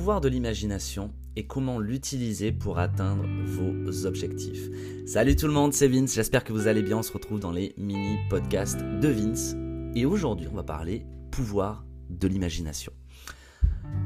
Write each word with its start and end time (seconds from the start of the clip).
pouvoir 0.00 0.22
de 0.22 0.30
l'imagination 0.30 1.12
et 1.36 1.46
comment 1.46 1.78
l'utiliser 1.78 2.52
pour 2.52 2.78
atteindre 2.78 3.26
vos 3.44 4.06
objectifs. 4.06 4.70
Salut 5.04 5.36
tout 5.36 5.46
le 5.46 5.52
monde, 5.52 5.74
c'est 5.74 5.88
Vince, 5.88 6.14
j'espère 6.14 6.42
que 6.42 6.54
vous 6.54 6.68
allez 6.68 6.82
bien, 6.82 6.96
on 6.96 7.02
se 7.02 7.12
retrouve 7.12 7.38
dans 7.38 7.50
les 7.52 7.74
mini-podcasts 7.76 8.80
de 8.80 9.08
Vince. 9.08 9.56
Et 9.94 10.06
aujourd'hui, 10.06 10.48
on 10.50 10.56
va 10.56 10.62
parler 10.62 11.04
pouvoir 11.30 11.84
de 12.08 12.26
l'imagination. 12.28 12.94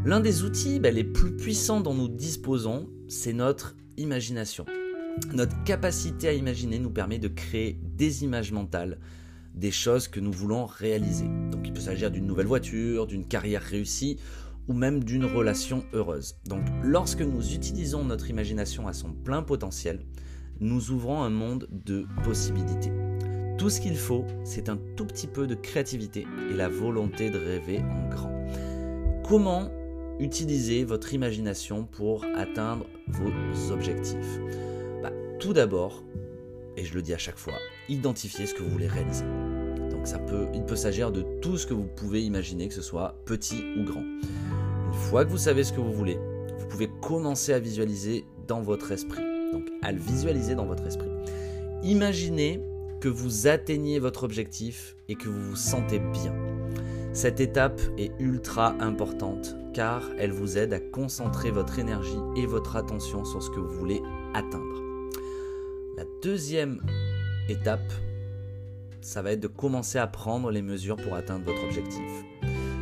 L'un 0.04 0.18
des 0.18 0.43
outils 0.43 0.80
ben, 0.80 0.93
les 0.93 1.04
plus 1.04 1.36
puissants 1.36 1.80
dont 1.80 1.95
nous 1.95 2.08
disposons, 2.08 2.90
c'est 3.07 3.32
notre 3.32 3.76
imagination. 3.96 4.67
Notre 5.32 5.63
capacité 5.63 6.26
à 6.26 6.32
imaginer 6.32 6.81
nous 6.81 6.90
permet 6.90 7.21
de 7.21 7.29
créer 7.29 7.79
des 7.81 8.25
images 8.25 8.50
mentales, 8.50 8.99
des 9.54 9.71
choses 9.71 10.08
que 10.08 10.18
nous 10.18 10.32
voulons 10.32 10.67
réaliser. 10.67 11.29
Donc 11.53 11.68
il 11.68 11.72
peut 11.72 11.81
s'agir 11.81 12.11
d'une 12.11 12.26
nouvelle 12.26 12.49
voiture, 12.49 13.07
d'une 13.07 13.29
carrière 13.29 13.63
réussie 13.63 14.18
ou 14.68 14.73
même 14.73 15.03
d'une 15.03 15.25
relation 15.25 15.85
heureuse. 15.93 16.36
Donc 16.46 16.63
lorsque 16.82 17.21
nous 17.21 17.55
utilisons 17.55 18.05
notre 18.05 18.31
imagination 18.31 18.89
à 18.89 18.93
son 18.93 19.13
plein 19.13 19.43
potentiel, 19.43 20.00
nous 20.61 20.91
ouvrons 20.91 21.22
un 21.22 21.31
monde 21.31 21.68
de 21.71 22.07
possibilités. 22.22 22.93
Tout 23.58 23.71
ce 23.71 23.81
qu'il 23.81 23.96
faut, 23.96 24.25
c'est 24.45 24.69
un 24.69 24.79
tout 24.96 25.07
petit 25.07 25.27
peu 25.27 25.46
de 25.46 25.55
créativité 25.55 26.27
et 26.50 26.55
la 26.55 26.69
volonté 26.69 27.31
de 27.31 27.39
rêver 27.39 27.81
en 27.81 28.08
grand. 28.08 28.32
Comment 29.27 29.71
utiliser 30.19 30.85
votre 30.85 31.14
imagination 31.14 31.85
pour 31.85 32.25
atteindre 32.36 32.86
vos 33.08 33.72
objectifs? 33.72 34.41
Bah, 35.03 35.12
Tout 35.39 35.53
d'abord, 35.53 36.03
et 36.77 36.84
je 36.84 36.94
le 36.94 37.03
dis 37.03 37.14
à 37.14 37.19
chaque 37.19 37.39
fois, 37.39 37.55
identifiez 37.89 38.47
ce 38.47 38.55
que 38.55 38.62
vous 38.62 38.70
voulez 38.70 38.89
réaliser. 38.89 39.25
Donc 39.91 40.06
ça 40.06 40.19
peut, 40.19 40.47
il 40.55 40.64
peut 40.64 40.77
s'agir 40.77 41.12
de 41.12 41.22
tout 41.41 41.56
ce 41.56 41.66
que 41.66 41.75
vous 41.75 41.86
pouvez 41.86 42.22
imaginer, 42.22 42.69
que 42.69 42.75
ce 42.75 42.83
soit 42.83 43.16
petit 43.25 43.62
ou 43.78 43.84
grand. 43.84 44.05
Fois 45.14 45.24
que 45.24 45.30
vous 45.30 45.38
savez 45.38 45.62
ce 45.62 45.72
que 45.72 45.80
vous 45.80 45.92
voulez, 45.92 46.18
vous 46.58 46.66
pouvez 46.66 46.90
commencer 47.00 47.52
à 47.52 47.60
visualiser 47.60 48.24
dans 48.48 48.62
votre 48.62 48.90
esprit. 48.90 49.22
Donc 49.52 49.62
à 49.80 49.92
le 49.92 50.00
visualiser 50.00 50.56
dans 50.56 50.66
votre 50.66 50.84
esprit. 50.88 51.08
Imaginez 51.84 52.60
que 53.00 53.06
vous 53.06 53.46
atteignez 53.46 54.00
votre 54.00 54.24
objectif 54.24 54.96
et 55.08 55.14
que 55.14 55.28
vous 55.28 55.50
vous 55.50 55.54
sentez 55.54 56.00
bien. 56.00 56.34
Cette 57.12 57.38
étape 57.38 57.80
est 57.96 58.10
ultra 58.18 58.74
importante 58.80 59.54
car 59.72 60.02
elle 60.18 60.32
vous 60.32 60.58
aide 60.58 60.72
à 60.72 60.80
concentrer 60.80 61.52
votre 61.52 61.78
énergie 61.78 62.18
et 62.34 62.46
votre 62.46 62.74
attention 62.74 63.24
sur 63.24 63.40
ce 63.40 63.50
que 63.50 63.60
vous 63.60 63.78
voulez 63.78 64.02
atteindre. 64.34 64.82
La 65.96 66.02
deuxième 66.24 66.80
étape, 67.48 67.92
ça 69.00 69.22
va 69.22 69.30
être 69.30 69.40
de 69.40 69.46
commencer 69.46 69.98
à 69.98 70.08
prendre 70.08 70.50
les 70.50 70.62
mesures 70.62 70.96
pour 70.96 71.14
atteindre 71.14 71.44
votre 71.44 71.62
objectif. 71.62 72.24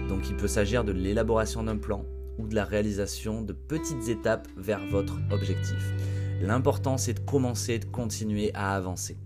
Donc 0.08 0.30
il 0.30 0.36
peut 0.38 0.48
s'agir 0.48 0.82
de 0.82 0.92
l'élaboration 0.92 1.64
d'un 1.64 1.76
plan 1.76 2.06
ou 2.38 2.46
de 2.46 2.54
la 2.54 2.64
réalisation 2.64 3.42
de 3.42 3.52
petites 3.52 4.08
étapes 4.08 4.48
vers 4.56 4.84
votre 4.90 5.18
objectif. 5.30 5.92
L'important 6.40 6.98
c'est 6.98 7.14
de 7.14 7.20
commencer 7.20 7.74
et 7.74 7.78
de 7.78 7.84
continuer 7.84 8.50
à 8.54 8.74
avancer. 8.74 9.16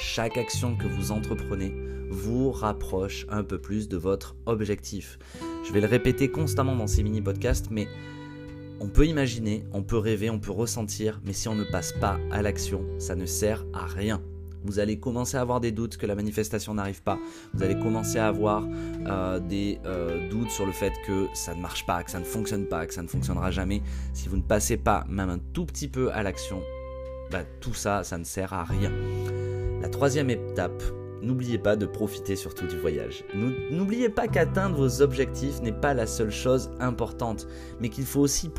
Chaque 0.00 0.36
action 0.36 0.76
que 0.76 0.86
vous 0.86 1.10
entreprenez 1.10 1.74
vous 2.10 2.50
rapproche 2.52 3.26
un 3.28 3.42
peu 3.42 3.58
plus 3.58 3.88
de 3.88 3.96
votre 3.96 4.36
objectif. 4.46 5.18
Je 5.66 5.72
vais 5.72 5.80
le 5.80 5.86
répéter 5.86 6.30
constamment 6.30 6.76
dans 6.76 6.86
ces 6.86 7.02
mini-podcasts, 7.02 7.70
mais 7.70 7.88
on 8.78 8.88
peut 8.88 9.06
imaginer, 9.06 9.64
on 9.72 9.82
peut 9.82 9.98
rêver, 9.98 10.30
on 10.30 10.38
peut 10.38 10.52
ressentir, 10.52 11.20
mais 11.24 11.32
si 11.32 11.48
on 11.48 11.54
ne 11.54 11.64
passe 11.64 11.92
pas 11.92 12.20
à 12.30 12.42
l'action, 12.42 12.84
ça 12.98 13.16
ne 13.16 13.26
sert 13.26 13.64
à 13.72 13.86
rien. 13.86 14.22
Vous 14.64 14.78
allez 14.78 14.98
commencer 14.98 15.36
à 15.36 15.40
avoir 15.40 15.60
des 15.60 15.72
doutes 15.72 15.96
que 15.96 16.06
la 16.06 16.14
manifestation 16.14 16.74
n'arrive 16.74 17.02
pas. 17.02 17.18
Vous 17.54 17.62
allez 17.62 17.78
commencer 17.78 18.18
à 18.18 18.28
avoir 18.28 18.64
euh, 19.06 19.38
des 19.38 19.78
euh, 19.84 20.28
doutes 20.28 20.50
sur 20.50 20.66
le 20.66 20.72
fait 20.72 20.92
que 21.06 21.26
ça 21.34 21.54
ne 21.54 21.60
marche 21.60 21.86
pas, 21.86 22.02
que 22.02 22.10
ça 22.10 22.18
ne 22.18 22.24
fonctionne 22.24 22.66
pas, 22.66 22.86
que 22.86 22.94
ça 22.94 23.02
ne 23.02 23.08
fonctionnera 23.08 23.50
jamais. 23.50 23.82
Si 24.12 24.28
vous 24.28 24.36
ne 24.36 24.42
passez 24.42 24.76
pas 24.76 25.04
même 25.08 25.30
un 25.30 25.38
tout 25.52 25.66
petit 25.66 25.88
peu 25.88 26.12
à 26.12 26.22
l'action, 26.22 26.60
bah, 27.30 27.44
tout 27.60 27.74
ça, 27.74 28.04
ça 28.04 28.18
ne 28.18 28.24
sert 28.24 28.52
à 28.52 28.64
rien. 28.64 28.92
La 29.80 29.88
troisième 29.88 30.30
étape, 30.30 30.82
N'oubliez 31.22 31.58
pas 31.58 31.76
de 31.76 31.86
profiter 31.86 32.36
surtout 32.36 32.66
du 32.66 32.76
voyage. 32.76 33.24
N'oubliez 33.34 34.08
pas 34.08 34.28
qu'atteindre 34.28 34.76
vos 34.76 35.02
objectifs 35.02 35.62
n'est 35.62 35.72
pas 35.72 35.94
la 35.94 36.06
seule 36.06 36.30
chose 36.30 36.70
importante, 36.78 37.48
mais 37.80 37.88
qu'il 37.88 38.04
faut 38.04 38.20
aussi 38.20 38.50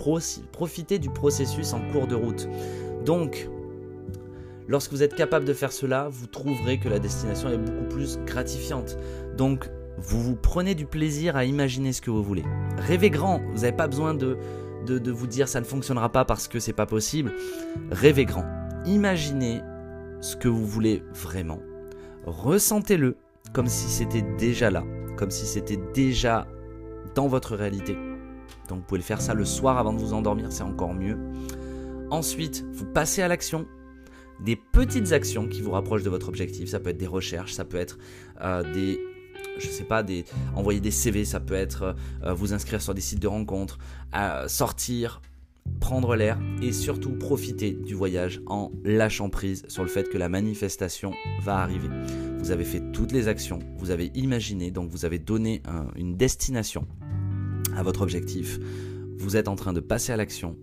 profiter 0.51 0.99
du 0.99 1.09
processus 1.09 1.73
en 1.73 1.81
cours 1.91 2.07
de 2.07 2.15
route. 2.15 2.47
Donc, 3.05 3.47
lorsque 4.67 4.91
vous 4.91 5.03
êtes 5.03 5.15
capable 5.15 5.45
de 5.45 5.53
faire 5.53 5.71
cela, 5.71 6.07
vous 6.09 6.27
trouverez 6.27 6.79
que 6.79 6.89
la 6.89 6.99
destination 6.99 7.49
est 7.49 7.57
beaucoup 7.57 7.87
plus 7.89 8.19
gratifiante. 8.25 8.97
Donc, 9.37 9.69
vous 9.97 10.21
vous 10.21 10.35
prenez 10.35 10.75
du 10.75 10.85
plaisir 10.85 11.35
à 11.35 11.45
imaginer 11.45 11.93
ce 11.93 12.01
que 12.01 12.11
vous 12.11 12.23
voulez. 12.23 12.43
Rêvez 12.77 13.09
grand, 13.09 13.41
vous 13.53 13.61
n'avez 13.61 13.75
pas 13.75 13.87
besoin 13.87 14.13
de, 14.13 14.37
vous 14.85 15.27
dire 15.27 15.47
ça 15.47 15.59
ne 15.59 15.65
fonctionnera 15.65 16.11
pas 16.11 16.25
parce 16.25 16.47
que 16.47 16.59
c'est 16.59 16.73
pas 16.73 16.85
possible. 16.85 17.33
Rêvez 17.91 18.25
grand. 18.25 18.45
Imaginez 18.85 19.61
ce 20.21 20.35
que 20.35 20.47
vous 20.47 20.65
voulez 20.65 21.03
vraiment 21.13 21.59
ressentez-le 22.27 23.17
comme 23.53 23.67
si 23.67 23.87
c'était 23.87 24.23
déjà 24.37 24.69
là, 24.69 24.83
comme 25.15 25.31
si 25.31 25.45
c'était 25.45 25.79
déjà 25.93 26.47
dans 27.15 27.27
votre 27.27 27.55
réalité. 27.55 27.97
Donc 28.67 28.79
vous 28.79 28.83
pouvez 28.85 28.99
le 28.99 29.05
faire 29.05 29.21
ça 29.21 29.33
le 29.33 29.45
soir 29.45 29.77
avant 29.77 29.93
de 29.93 29.99
vous 29.99 30.13
endormir, 30.13 30.51
c'est 30.51 30.63
encore 30.63 30.93
mieux. 30.93 31.17
Ensuite, 32.11 32.65
vous 32.71 32.85
passez 32.85 33.21
à 33.21 33.27
l'action. 33.27 33.65
Des 34.39 34.55
petites 34.55 35.11
actions 35.11 35.47
qui 35.47 35.61
vous 35.61 35.71
rapprochent 35.71 36.03
de 36.03 36.09
votre 36.09 36.29
objectif. 36.29 36.69
Ça 36.69 36.79
peut 36.79 36.89
être 36.89 36.97
des 36.97 37.07
recherches, 37.07 37.53
ça 37.53 37.65
peut 37.65 37.77
être 37.77 37.97
euh, 38.41 38.63
des 38.73 38.99
je 39.59 39.67
sais 39.67 39.83
pas, 39.83 40.03
des, 40.03 40.25
envoyer 40.55 40.79
des 40.79 40.91
CV, 40.91 41.25
ça 41.25 41.39
peut 41.39 41.55
être 41.55 41.95
euh, 42.23 42.33
vous 42.33 42.53
inscrire 42.53 42.79
sur 42.81 42.93
des 42.93 43.01
sites 43.01 43.19
de 43.19 43.27
rencontres, 43.27 43.79
euh, 44.15 44.47
sortir, 44.47 45.21
prendre 45.79 46.15
l'air 46.15 46.37
et 46.61 46.71
surtout 46.71 47.11
profiter 47.11 47.71
du 47.71 47.95
voyage 47.95 48.39
en 48.45 48.71
lâchant 48.83 49.29
prise 49.29 49.63
sur 49.67 49.83
le 49.83 49.89
fait 49.89 50.09
que 50.09 50.17
la 50.17 50.29
manifestation 50.29 51.11
va 51.41 51.57
arriver. 51.57 51.89
Vous 52.37 52.51
avez 52.51 52.63
fait 52.65 52.91
toutes 52.91 53.11
les 53.11 53.27
actions, 53.27 53.59
vous 53.77 53.89
avez 53.89 54.11
imaginé, 54.13 54.69
donc 54.69 54.91
vous 54.91 55.05
avez 55.05 55.17
donné 55.17 55.61
une 55.95 56.17
destination 56.17 56.87
à 57.75 57.83
votre 57.83 58.01
objectif. 58.01 58.59
Vous 59.17 59.37
êtes 59.37 59.47
en 59.47 59.55
train 59.55 59.73
de 59.73 59.79
passer 59.79 60.11
à 60.11 60.17
l'action, 60.17 60.55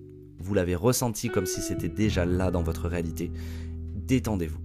vous 0.45 0.55
l'avez 0.55 0.75
ressenti 0.75 1.31
comme 1.31 1.47
si 1.47 1.63
c'était 1.63 1.89
déjà 1.89 2.27
là 2.27 2.51
dans 2.51 2.63
votre 2.63 2.87
réalité. 2.87 3.33
Détendez-vous 3.95 4.59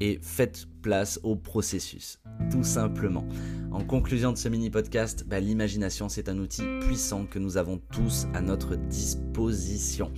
et 0.00 0.18
faites 0.20 0.66
place 0.82 1.20
au 1.22 1.36
processus, 1.36 2.18
tout 2.50 2.64
simplement. 2.64 3.24
En 3.70 3.84
conclusion 3.84 4.32
de 4.32 4.36
ce 4.36 4.48
mini 4.48 4.68
podcast, 4.68 5.24
bah, 5.28 5.38
l'imagination 5.38 6.08
c'est 6.08 6.28
un 6.28 6.38
outil 6.38 6.64
puissant 6.80 7.24
que 7.24 7.38
nous 7.38 7.56
avons 7.56 7.80
tous 7.92 8.26
à 8.34 8.40
notre 8.40 8.74
disposition. 8.74 10.10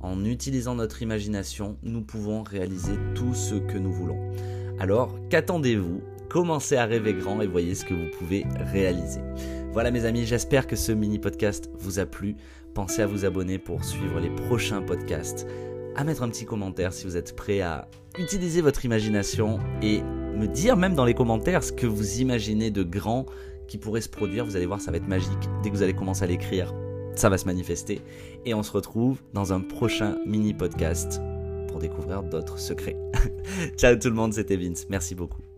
En 0.00 0.24
utilisant 0.24 0.74
notre 0.74 1.00
imagination, 1.02 1.78
nous 1.84 2.02
pouvons 2.02 2.42
réaliser 2.42 2.94
tout 3.14 3.34
ce 3.34 3.54
que 3.54 3.78
nous 3.78 3.92
voulons. 3.92 4.18
Alors, 4.80 5.14
qu'attendez-vous 5.28 6.00
Commencez 6.30 6.76
à 6.76 6.86
rêver 6.86 7.12
grand 7.12 7.40
et 7.40 7.46
voyez 7.48 7.74
ce 7.74 7.84
que 7.84 7.92
vous 7.92 8.08
pouvez 8.16 8.46
réaliser. 8.72 9.20
Voilà 9.72 9.90
mes 9.90 10.04
amis, 10.04 10.24
j'espère 10.24 10.68
que 10.68 10.76
ce 10.76 10.92
mini 10.92 11.18
podcast 11.18 11.68
vous 11.74 11.98
a 11.98 12.06
plu. 12.06 12.36
Pensez 12.72 13.02
à 13.02 13.06
vous 13.06 13.24
abonner 13.24 13.58
pour 13.58 13.84
suivre 13.84 14.20
les 14.20 14.30
prochains 14.30 14.80
podcasts 14.80 15.44
à 15.96 16.04
mettre 16.04 16.22
un 16.22 16.28
petit 16.28 16.44
commentaire 16.44 16.92
si 16.92 17.04
vous 17.04 17.16
êtes 17.16 17.34
prêt 17.34 17.62
à 17.62 17.88
utiliser 18.16 18.60
votre 18.60 18.84
imagination 18.84 19.58
et 19.82 20.02
me 20.02 20.46
dire 20.46 20.76
même 20.76 20.94
dans 20.94 21.04
les 21.04 21.14
commentaires 21.14 21.64
ce 21.64 21.72
que 21.72 21.88
vous 21.88 22.20
imaginez 22.20 22.70
de 22.70 22.84
grand 22.84 23.26
qui 23.66 23.76
pourrait 23.76 24.00
se 24.00 24.08
produire. 24.08 24.44
Vous 24.44 24.54
allez 24.54 24.66
voir, 24.66 24.80
ça 24.80 24.92
va 24.92 24.98
être 24.98 25.08
magique. 25.08 25.48
Dès 25.64 25.70
que 25.70 25.74
vous 25.74 25.82
allez 25.82 25.94
commencer 25.94 26.22
à 26.22 26.26
l'écrire, 26.28 26.72
ça 27.16 27.28
va 27.28 27.38
se 27.38 27.46
manifester. 27.46 28.00
Et 28.44 28.54
on 28.54 28.62
se 28.62 28.70
retrouve 28.70 29.20
dans 29.34 29.52
un 29.52 29.60
prochain 29.60 30.16
mini 30.26 30.54
podcast 30.54 31.20
pour 31.66 31.80
découvrir 31.80 32.22
d'autres 32.22 32.60
secrets. 32.60 32.96
Ciao 33.76 33.96
tout 33.96 34.08
le 34.08 34.14
monde, 34.14 34.32
c'était 34.32 34.56
Vince. 34.56 34.86
Merci 34.88 35.16
beaucoup. 35.16 35.49